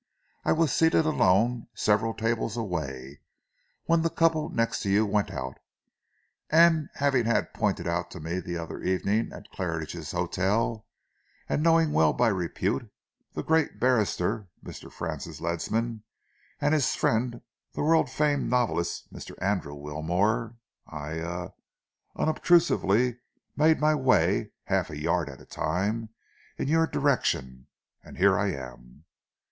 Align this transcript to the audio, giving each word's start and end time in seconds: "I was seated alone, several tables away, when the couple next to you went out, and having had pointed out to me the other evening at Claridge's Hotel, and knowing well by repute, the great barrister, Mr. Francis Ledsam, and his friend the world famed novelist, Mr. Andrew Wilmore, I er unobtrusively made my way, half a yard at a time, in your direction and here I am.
"I 0.43 0.51
was 0.51 0.73
seated 0.73 1.05
alone, 1.05 1.67
several 1.75 2.15
tables 2.15 2.57
away, 2.57 3.21
when 3.83 4.01
the 4.01 4.09
couple 4.09 4.49
next 4.49 4.81
to 4.81 4.89
you 4.89 5.05
went 5.05 5.29
out, 5.29 5.59
and 6.49 6.89
having 6.95 7.25
had 7.25 7.53
pointed 7.53 7.85
out 7.87 8.09
to 8.09 8.19
me 8.19 8.39
the 8.39 8.57
other 8.57 8.81
evening 8.81 9.31
at 9.31 9.51
Claridge's 9.51 10.09
Hotel, 10.09 10.87
and 11.47 11.61
knowing 11.61 11.91
well 11.91 12.13
by 12.13 12.29
repute, 12.29 12.91
the 13.33 13.43
great 13.43 13.79
barrister, 13.79 14.47
Mr. 14.65 14.91
Francis 14.91 15.39
Ledsam, 15.39 16.01
and 16.59 16.73
his 16.73 16.95
friend 16.95 17.39
the 17.73 17.83
world 17.83 18.09
famed 18.09 18.49
novelist, 18.49 19.13
Mr. 19.13 19.35
Andrew 19.39 19.75
Wilmore, 19.75 20.55
I 20.87 21.19
er 21.19 21.53
unobtrusively 22.15 23.19
made 23.55 23.79
my 23.79 23.93
way, 23.93 24.49
half 24.63 24.89
a 24.89 24.97
yard 24.99 25.29
at 25.29 25.41
a 25.41 25.45
time, 25.45 26.09
in 26.57 26.67
your 26.67 26.87
direction 26.87 27.67
and 28.03 28.17
here 28.17 28.35
I 28.35 28.47
am. 28.53 29.05